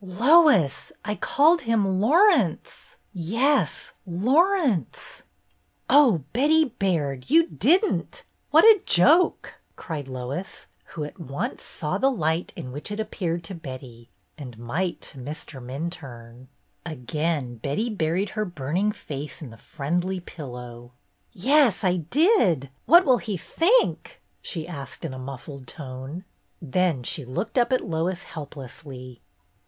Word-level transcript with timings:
^' 0.05 0.19
"Lois, 0.19 0.91
I 1.05 1.13
called 1.13 1.61
him 1.61 1.99
'Laurence'! 2.01 2.97
Yes, 3.13 3.93
'Laurence' 4.07 5.21
1" 5.85 5.85
"Oh, 5.91 6.23
Betty 6.33 6.65
Baird, 6.79 7.29
you 7.29 7.45
didn't! 7.45 8.23
What 8.49 8.63
a 8.63 8.81
joke!" 8.83 9.61
cried 9.75 10.07
Lois, 10.07 10.65
who 10.85 11.03
saw 11.03 11.07
at 11.07 11.19
once 11.19 11.79
the 11.79 12.09
light 12.09 12.51
in 12.55 12.71
which 12.71 12.89
it 12.89 12.99
appeared 12.99 13.43
to 13.43 13.53
Betty 13.53 14.09
and 14.39 14.57
might 14.57 15.01
to 15.01 15.19
Minturne. 15.19 16.47
Again 16.83 17.57
Betty 17.57 17.91
buried 17.91 18.31
her 18.31 18.43
burning 18.43 18.91
face 18.91 19.39
in 19.39 19.51
the 19.51 19.55
friendly 19.55 20.19
pillow. 20.19 20.93
"Yes, 21.31 21.83
I 21.83 21.97
did! 21.97 22.71
What 22.87 23.05
will 23.05 23.19
he 23.19 23.37
think?" 23.37 24.19
she 24.41 24.67
asked 24.67 25.05
in 25.05 25.13
a 25.13 25.19
muffled 25.19 25.67
tone. 25.67 26.25
Then 26.59 27.03
she 27.03 27.23
looked 27.23 27.59
up 27.59 27.71
at 27.71 27.85
Lois 27.85 28.23
helplessly. 28.23 29.21